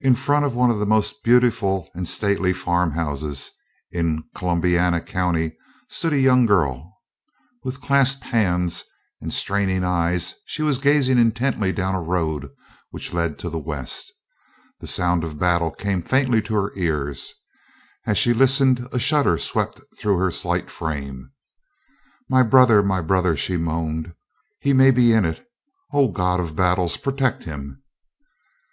In 0.00 0.14
front 0.14 0.44
of 0.44 0.54
one 0.54 0.70
of 0.70 0.78
the 0.78 0.86
most 0.86 1.24
beautiful 1.24 1.90
and 1.94 2.06
stately 2.06 2.52
farm 2.52 2.92
houses 2.92 3.50
in 3.90 4.22
Columbiana 4.36 5.00
County 5.00 5.56
stood 5.88 6.12
a 6.12 6.20
young 6.20 6.46
girl. 6.46 6.94
With 7.64 7.80
clasped 7.80 8.22
hands 8.22 8.84
and 9.20 9.32
straining 9.32 9.82
eyes 9.82 10.34
she 10.44 10.62
was 10.62 10.78
gazing 10.78 11.18
intently 11.18 11.72
down 11.72 11.96
a 11.96 12.00
road 12.00 12.50
which 12.90 13.12
led 13.12 13.36
to 13.40 13.50
the 13.50 13.58
west. 13.58 14.12
The 14.78 14.86
sound 14.86 15.24
of 15.24 15.40
battle 15.40 15.72
came 15.72 16.02
faintly 16.02 16.40
to 16.42 16.54
her 16.54 16.70
ears. 16.76 17.34
As 18.06 18.18
she 18.18 18.32
listened, 18.32 18.86
a 18.92 19.00
shudder 19.00 19.38
swept 19.38 19.80
through 19.98 20.18
her 20.18 20.30
slight 20.30 20.70
frame. 20.70 21.32
"My 22.28 22.44
brother! 22.44 22.80
My 22.80 23.00
brother!" 23.00 23.36
she 23.36 23.56
moaned, 23.56 24.14
"he 24.60 24.72
may 24.72 24.92
be 24.92 25.12
in 25.12 25.24
it. 25.24 25.44
O 25.92 26.12
God 26.12 26.38
of 26.38 26.54
battles, 26.54 26.96
protect 26.96 27.42
him!" 27.42 27.82